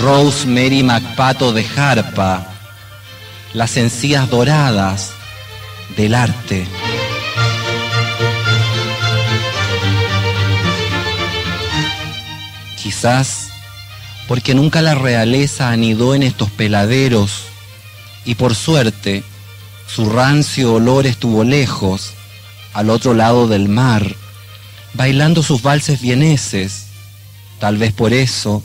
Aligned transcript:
Rosemary 0.00 0.82
MacPato 0.82 1.52
de 1.52 1.62
Jarpa, 1.62 2.46
las 3.52 3.76
encías 3.76 4.30
doradas 4.30 5.10
del 5.94 6.14
arte. 6.14 6.66
Quizás 12.82 13.50
porque 14.26 14.54
nunca 14.54 14.80
la 14.80 14.94
realeza 14.94 15.70
anidó 15.70 16.14
en 16.14 16.22
estos 16.22 16.50
peladeros 16.50 17.42
y 18.24 18.36
por 18.36 18.54
suerte 18.54 19.22
su 19.86 20.08
rancio 20.08 20.72
olor 20.72 21.06
estuvo 21.06 21.44
lejos, 21.44 22.14
al 22.72 22.88
otro 22.88 23.12
lado 23.12 23.48
del 23.48 23.68
mar, 23.68 24.16
bailando 24.94 25.42
sus 25.42 25.60
valses 25.60 26.00
vieneses. 26.00 26.86
Tal 27.58 27.76
vez 27.76 27.92
por 27.92 28.14
eso, 28.14 28.62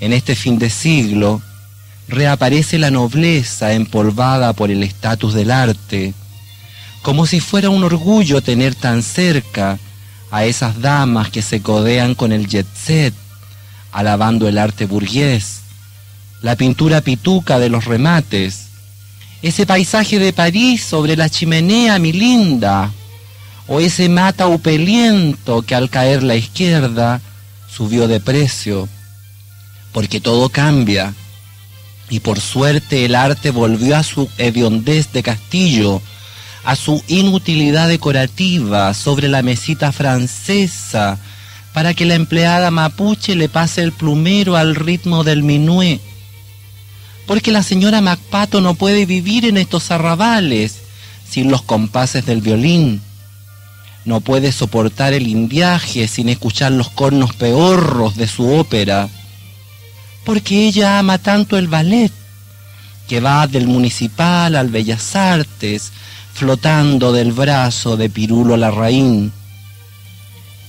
en 0.00 0.12
este 0.12 0.34
fin 0.34 0.58
de 0.58 0.70
siglo, 0.70 1.42
reaparece 2.08 2.78
la 2.78 2.90
nobleza 2.90 3.72
empolvada 3.72 4.52
por 4.52 4.70
el 4.70 4.82
estatus 4.82 5.34
del 5.34 5.50
arte, 5.50 6.14
como 7.02 7.26
si 7.26 7.40
fuera 7.40 7.70
un 7.70 7.84
orgullo 7.84 8.40
tener 8.40 8.74
tan 8.74 9.02
cerca 9.02 9.78
a 10.30 10.44
esas 10.44 10.80
damas 10.80 11.30
que 11.30 11.42
se 11.42 11.60
codean 11.62 12.14
con 12.14 12.32
el 12.32 12.46
jet 12.46 12.66
set, 12.74 13.14
alabando 13.92 14.48
el 14.48 14.58
arte 14.58 14.86
burgués, 14.86 15.60
la 16.42 16.56
pintura 16.56 17.00
pituca 17.00 17.58
de 17.58 17.68
los 17.68 17.84
remates, 17.84 18.66
ese 19.42 19.66
paisaje 19.66 20.18
de 20.18 20.32
París 20.32 20.82
sobre 20.82 21.16
la 21.16 21.28
chimenea, 21.28 21.98
mi 21.98 22.12
linda, 22.12 22.90
o 23.66 23.80
ese 23.80 24.08
mata 24.08 24.46
upeliento 24.46 25.62
que 25.62 25.74
al 25.74 25.90
caer 25.90 26.22
la 26.22 26.34
izquierda 26.34 27.20
subió 27.70 28.08
de 28.08 28.18
precio, 28.18 28.88
porque 29.92 30.20
todo 30.20 30.48
cambia, 30.48 31.14
y 32.10 32.20
por 32.20 32.40
suerte 32.40 33.04
el 33.04 33.14
arte 33.14 33.50
volvió 33.50 33.96
a 33.96 34.02
su 34.02 34.28
hediondez 34.38 35.12
de 35.12 35.22
castillo, 35.22 36.00
a 36.64 36.76
su 36.76 37.02
inutilidad 37.08 37.88
decorativa 37.88 38.92
sobre 38.94 39.28
la 39.28 39.42
mesita 39.42 39.92
francesa, 39.92 41.18
para 41.72 41.94
que 41.94 42.06
la 42.06 42.14
empleada 42.14 42.70
mapuche 42.70 43.36
le 43.36 43.48
pase 43.48 43.82
el 43.82 43.92
plumero 43.92 44.56
al 44.56 44.74
ritmo 44.74 45.22
del 45.22 45.42
minué. 45.42 46.00
Porque 47.26 47.52
la 47.52 47.62
señora 47.62 48.00
Macpato 48.00 48.60
no 48.60 48.74
puede 48.74 49.06
vivir 49.06 49.44
en 49.44 49.58
estos 49.58 49.90
arrabales 49.90 50.78
sin 51.28 51.50
los 51.50 51.62
compases 51.62 52.24
del 52.24 52.40
violín. 52.40 53.02
No 54.04 54.20
puede 54.20 54.50
soportar 54.50 55.12
el 55.12 55.28
indiaje 55.28 56.08
sin 56.08 56.30
escuchar 56.30 56.72
los 56.72 56.88
cornos 56.88 57.34
peorros 57.34 58.16
de 58.16 58.26
su 58.26 58.50
ópera. 58.50 59.08
Porque 60.28 60.66
ella 60.68 60.98
ama 60.98 61.16
tanto 61.16 61.56
el 61.56 61.68
ballet, 61.68 62.12
que 63.08 63.18
va 63.18 63.46
del 63.46 63.66
municipal 63.66 64.54
al 64.56 64.68
Bellas 64.68 65.16
Artes, 65.16 65.90
flotando 66.34 67.12
del 67.12 67.32
brazo 67.32 67.96
de 67.96 68.10
Pirulo 68.10 68.58
Larraín 68.58 69.32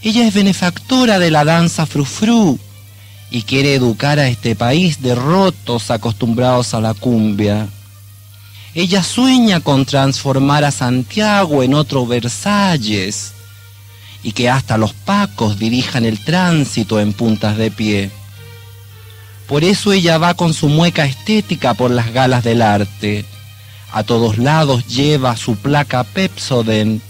ella 0.01 0.25
es 0.25 0.33
benefactora 0.33 1.19
de 1.19 1.29
la 1.29 1.43
danza 1.43 1.85
frufru 1.85 2.57
y 3.31 3.41
quiere 3.41 3.75
educar 3.75 4.17
a 4.17 4.29
este 4.29 4.55
país 4.55 5.01
de 5.01 5.13
rotos 5.13 5.91
acostumbrados 5.91 6.73
a 6.73 6.79
la 6.79 6.93
cumbia. 6.93 7.67
Ella 8.73 9.03
sueña 9.03 9.59
con 9.59 9.83
transformar 9.83 10.63
a 10.63 10.71
Santiago 10.71 11.63
en 11.63 11.73
otro 11.73 12.07
Versalles 12.07 13.33
y 14.23 14.31
que 14.31 14.49
hasta 14.49 14.77
los 14.77 14.93
pacos 14.93 15.59
dirijan 15.59 16.05
el 16.05 16.23
tránsito 16.23 17.01
en 17.01 17.11
puntas 17.11 17.57
de 17.57 17.69
pie. 17.69 18.09
Por 19.49 19.63
eso 19.63 19.91
ella 19.91 20.19
va 20.19 20.35
con 20.35 20.53
su 20.53 20.69
mueca 20.69 21.05
estética 21.05 21.73
por 21.73 21.89
las 21.89 22.13
galas 22.13 22.43
del 22.43 22.61
arte. 22.61 23.25
A 23.91 24.03
todos 24.03 24.37
lados 24.37 24.85
lleva 24.85 25.35
su 25.35 25.55
placa 25.55 26.03
Pepsoden 26.03 27.01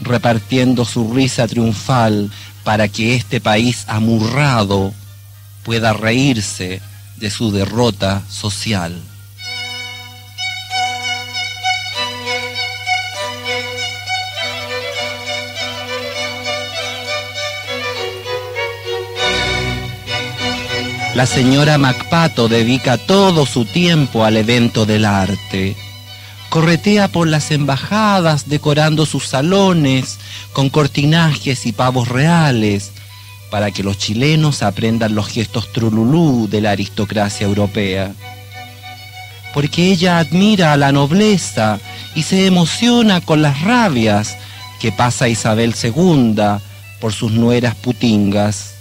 repartiendo 0.00 0.86
su 0.86 1.12
risa 1.12 1.46
triunfal 1.46 2.30
para 2.64 2.88
que 2.88 3.14
este 3.14 3.42
país 3.42 3.84
amurrado 3.88 4.94
pueda 5.64 5.92
reírse 5.92 6.80
de 7.18 7.30
su 7.30 7.52
derrota 7.52 8.22
social. 8.30 8.98
La 21.14 21.26
señora 21.26 21.78
Macpato 21.78 22.48
dedica 22.48 22.98
todo 22.98 23.46
su 23.46 23.64
tiempo 23.64 24.24
al 24.24 24.36
evento 24.36 24.86
del 24.86 25.04
arte 25.04 25.76
corretea 26.52 27.08
por 27.08 27.28
las 27.28 27.50
embajadas 27.50 28.50
decorando 28.50 29.06
sus 29.06 29.26
salones 29.26 30.18
con 30.52 30.68
cortinajes 30.68 31.64
y 31.64 31.72
pavos 31.72 32.08
reales 32.08 32.90
para 33.50 33.70
que 33.70 33.82
los 33.82 33.96
chilenos 33.96 34.62
aprendan 34.62 35.14
los 35.14 35.28
gestos 35.28 35.72
trululú 35.72 36.48
de 36.50 36.60
la 36.60 36.72
aristocracia 36.72 37.46
europea. 37.46 38.12
Porque 39.54 39.92
ella 39.92 40.18
admira 40.18 40.74
a 40.74 40.76
la 40.76 40.92
nobleza 40.92 41.80
y 42.14 42.24
se 42.24 42.44
emociona 42.44 43.22
con 43.22 43.40
las 43.40 43.62
rabias 43.62 44.36
que 44.78 44.92
pasa 44.92 45.28
Isabel 45.28 45.74
II 45.82 46.36
por 47.00 47.14
sus 47.14 47.32
nueras 47.32 47.74
putingas. 47.76 48.74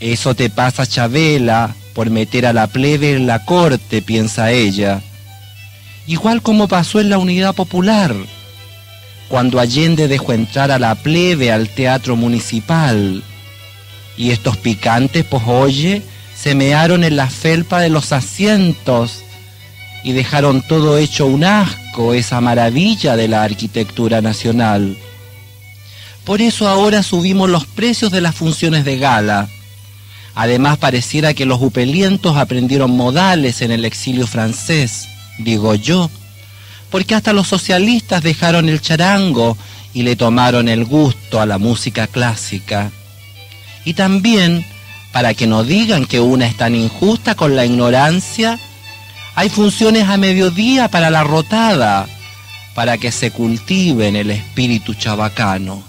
Eso 0.00 0.34
te 0.34 0.50
pasa 0.50 0.86
Chabela 0.86 1.74
por 1.94 2.10
meter 2.10 2.46
a 2.46 2.52
la 2.52 2.66
plebe 2.66 3.14
en 3.14 3.26
la 3.26 3.44
corte, 3.44 4.02
piensa 4.02 4.52
ella 4.52 5.02
igual 6.08 6.40
como 6.40 6.66
pasó 6.66 7.00
en 7.00 7.10
la 7.10 7.18
Unidad 7.18 7.54
Popular, 7.54 8.14
cuando 9.28 9.60
Allende 9.60 10.08
dejó 10.08 10.32
entrar 10.32 10.70
a 10.70 10.78
la 10.78 10.94
plebe 10.96 11.52
al 11.52 11.68
teatro 11.68 12.16
municipal. 12.16 13.22
Y 14.16 14.30
estos 14.30 14.56
picantes, 14.56 15.24
pues 15.24 15.44
oye, 15.46 16.02
en 16.44 17.16
la 17.16 17.28
felpa 17.28 17.80
de 17.80 17.90
los 17.90 18.12
asientos 18.12 19.22
y 20.02 20.12
dejaron 20.12 20.62
todo 20.62 20.96
hecho 20.96 21.26
un 21.26 21.44
asco, 21.44 22.14
esa 22.14 22.40
maravilla 22.40 23.14
de 23.14 23.28
la 23.28 23.42
arquitectura 23.42 24.22
nacional. 24.22 24.96
Por 26.24 26.40
eso 26.40 26.68
ahora 26.68 27.02
subimos 27.02 27.50
los 27.50 27.66
precios 27.66 28.10
de 28.10 28.22
las 28.22 28.34
funciones 28.34 28.84
de 28.84 28.96
gala. 28.96 29.48
Además 30.40 30.78
pareciera 30.78 31.34
que 31.34 31.44
los 31.44 31.60
upelientos 31.60 32.36
aprendieron 32.36 32.92
modales 32.92 33.60
en 33.60 33.72
el 33.72 33.84
exilio 33.84 34.26
francés 34.26 35.08
digo 35.38 35.74
yo, 35.74 36.10
porque 36.90 37.14
hasta 37.14 37.32
los 37.32 37.48
socialistas 37.48 38.22
dejaron 38.22 38.68
el 38.68 38.80
charango 38.80 39.56
y 39.94 40.02
le 40.02 40.16
tomaron 40.16 40.68
el 40.68 40.84
gusto 40.84 41.40
a 41.40 41.46
la 41.46 41.58
música 41.58 42.06
clásica. 42.06 42.90
Y 43.84 43.94
también, 43.94 44.66
para 45.12 45.34
que 45.34 45.46
no 45.46 45.64
digan 45.64 46.06
que 46.06 46.20
una 46.20 46.46
es 46.46 46.56
tan 46.56 46.74
injusta 46.74 47.34
con 47.34 47.56
la 47.56 47.64
ignorancia, 47.64 48.58
hay 49.34 49.48
funciones 49.48 50.08
a 50.08 50.16
mediodía 50.16 50.88
para 50.88 51.10
la 51.10 51.24
rotada, 51.24 52.06
para 52.74 52.98
que 52.98 53.12
se 53.12 53.30
cultiven 53.30 54.16
el 54.16 54.30
espíritu 54.30 54.94
chabacano. 54.94 55.82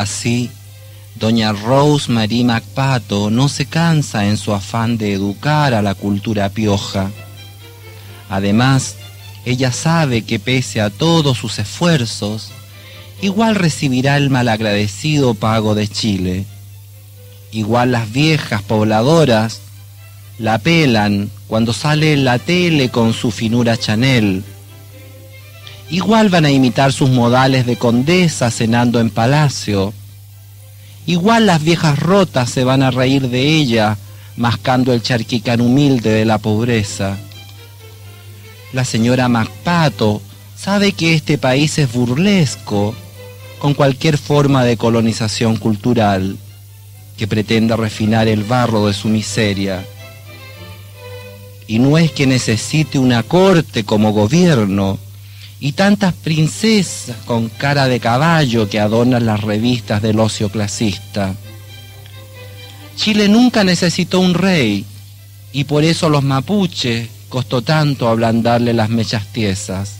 Así, 0.00 0.50
Doña 1.16 1.52
Rose 1.52 2.10
Marie 2.10 2.42
MacPato 2.42 3.28
no 3.28 3.50
se 3.50 3.66
cansa 3.66 4.24
en 4.24 4.38
su 4.38 4.54
afán 4.54 4.96
de 4.96 5.12
educar 5.12 5.74
a 5.74 5.82
la 5.82 5.94
cultura 5.94 6.48
pioja. 6.48 7.10
Además, 8.30 8.96
ella 9.44 9.72
sabe 9.72 10.22
que 10.22 10.38
pese 10.38 10.80
a 10.80 10.88
todos 10.88 11.36
sus 11.36 11.58
esfuerzos, 11.58 12.50
igual 13.20 13.56
recibirá 13.56 14.16
el 14.16 14.30
malagradecido 14.30 15.34
pago 15.34 15.74
de 15.74 15.86
Chile. 15.86 16.46
Igual 17.52 17.92
las 17.92 18.10
viejas 18.10 18.62
pobladoras 18.62 19.60
la 20.38 20.56
pelan 20.56 21.30
cuando 21.46 21.74
sale 21.74 22.14
en 22.14 22.24
la 22.24 22.38
tele 22.38 22.88
con 22.88 23.12
su 23.12 23.30
finura 23.30 23.76
Chanel. 23.76 24.44
Igual 25.90 26.28
van 26.28 26.44
a 26.44 26.50
imitar 26.52 26.92
sus 26.92 27.10
modales 27.10 27.66
de 27.66 27.76
condesa 27.76 28.50
cenando 28.52 29.00
en 29.00 29.10
palacio 29.10 29.92
Igual 31.06 31.46
las 31.46 31.62
viejas 31.62 31.98
rotas 31.98 32.50
se 32.50 32.64
van 32.64 32.82
a 32.82 32.90
reír 32.90 33.28
de 33.28 33.56
ella, 33.56 33.96
mascando 34.36 34.92
el 34.92 35.02
charquicán 35.02 35.60
humilde 35.60 36.10
de 36.10 36.24
la 36.24 36.38
pobreza. 36.38 37.16
La 38.72 38.84
señora 38.84 39.28
Macpato 39.28 40.22
sabe 40.56 40.92
que 40.92 41.14
este 41.14 41.38
país 41.38 41.78
es 41.78 41.92
burlesco 41.92 42.94
con 43.58 43.74
cualquier 43.74 44.18
forma 44.18 44.64
de 44.64 44.76
colonización 44.76 45.56
cultural 45.56 46.36
que 47.16 47.26
pretenda 47.26 47.76
refinar 47.76 48.28
el 48.28 48.44
barro 48.44 48.86
de 48.86 48.94
su 48.94 49.08
miseria. 49.08 49.84
Y 51.66 51.78
no 51.78 51.98
es 51.98 52.12
que 52.12 52.26
necesite 52.26 52.98
una 52.98 53.22
corte 53.22 53.84
como 53.84 54.12
gobierno 54.12 54.98
y 55.60 55.72
tantas 55.72 56.14
princesas 56.14 57.16
con 57.26 57.50
cara 57.50 57.86
de 57.86 58.00
caballo 58.00 58.68
que 58.68 58.80
adornan 58.80 59.26
las 59.26 59.42
revistas 59.42 60.00
del 60.00 60.18
ocio 60.18 60.48
clasista. 60.48 61.34
Chile 62.96 63.28
nunca 63.28 63.62
necesitó 63.62 64.20
un 64.20 64.32
rey 64.34 64.86
y 65.52 65.64
por 65.64 65.84
eso 65.84 66.08
los 66.08 66.22
mapuches 66.22 67.08
costó 67.28 67.60
tanto 67.60 68.08
ablandarle 68.08 68.72
las 68.72 68.88
mechas 68.88 69.26
tiesas. 69.32 69.96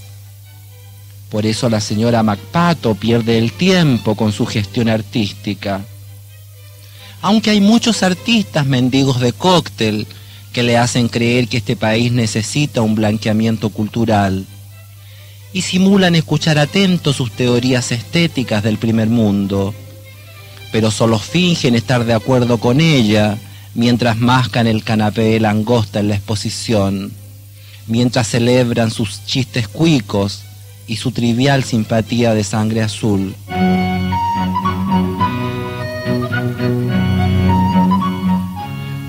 Por 1.29 1.47
eso 1.47 1.69
la 1.69 1.81
señora 1.81 2.23
Macpato 2.23 2.95
pierde 2.95 3.39
el 3.39 3.53
tiempo 3.53 4.17
con 4.17 4.33
su 4.33 4.47
gestión 4.47 4.89
artística. 4.89 5.83
Aunque 7.23 7.51
hay 7.51 7.61
muchos 7.61 8.03
artistas 8.03 8.67
mendigos 8.67 9.21
de 9.21 9.35
cóctel 9.35 10.07
que 10.55 10.63
le 10.63 10.79
hacen 10.79 11.09
creer 11.09 11.49
que 11.49 11.59
este 11.59 11.77
país 11.77 12.11
necesita 12.11 12.81
un 12.81 12.95
blanqueamiento 12.95 13.69
cultural 13.69 14.47
y 15.53 15.63
simulan 15.63 16.15
escuchar 16.15 16.59
atentos 16.59 17.17
sus 17.17 17.33
teorías 17.33 17.93
estéticas 17.93 18.63
del 18.63 18.79
primer 18.79 19.09
mundo, 19.09 19.75
pero 20.73 20.91
solo 20.91 21.19
fingen 21.19 21.75
estar 21.75 22.05
de 22.05 22.15
acuerdo 22.15 22.59
con 22.59 22.81
ella 22.81 23.37
mientras 23.75 24.19
mascan 24.19 24.67
el 24.67 24.85
canapé 24.85 25.23
de 25.23 25.41
langosta 25.41 26.01
en 26.01 26.09
la 26.09 26.17
exposición, 26.17 27.13
mientras 27.87 28.29
celebran 28.29 28.91
sus 28.91 29.25
chistes 29.27 29.69
cuicos 29.69 30.43
y 30.87 30.97
su 30.97 31.13
trivial 31.13 31.65
simpatía 31.65 32.35
de 32.35 32.45
sangre 32.45 32.83
azul. 32.83 33.35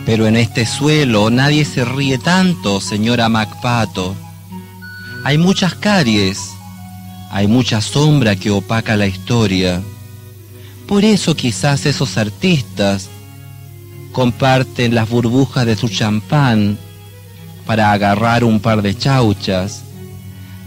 Pero 0.05 0.27
en 0.27 0.35
este 0.35 0.65
suelo 0.65 1.29
nadie 1.29 1.63
se 1.63 1.85
ríe 1.85 2.17
tanto, 2.17 2.81
señora 2.81 3.29
Macpato. 3.29 4.15
Hay 5.23 5.37
muchas 5.37 5.75
caries, 5.75 6.49
hay 7.29 7.45
mucha 7.47 7.79
sombra 7.79 8.35
que 8.35 8.49
opaca 8.49 8.95
la 8.95 9.05
historia. 9.05 9.79
Por 10.87 11.05
eso 11.05 11.35
quizás 11.35 11.85
esos 11.85 12.17
artistas 12.17 13.07
comparten 14.11 14.95
las 14.95 15.07
burbujas 15.07 15.67
de 15.67 15.75
su 15.75 15.89
champán 15.89 16.77
para 17.67 17.91
agarrar 17.91 18.43
un 18.43 18.59
par 18.59 18.81
de 18.81 18.97
chauchas, 18.97 19.83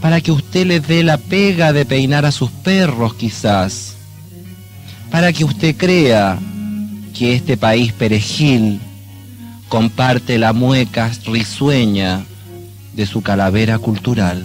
para 0.01 0.21
que 0.21 0.31
usted 0.31 0.67
les 0.67 0.87
dé 0.87 1.03
la 1.03 1.19
pega 1.19 1.73
de 1.73 1.85
peinar 1.85 2.25
a 2.25 2.31
sus 2.31 2.51
perros 2.51 3.15
quizás, 3.15 3.97
para 5.11 5.33
que 5.33 5.45
usted 5.45 5.77
crea 5.77 6.39
que 7.13 7.35
este 7.35 7.57
país 7.57 7.93
perejil 7.93 8.81
comparte 9.69 10.39
la 10.39 10.53
mueca 10.53 11.11
risueña 11.27 12.25
de 12.95 13.07
su 13.07 13.23
calavera 13.23 13.79
cultural. 13.79 14.45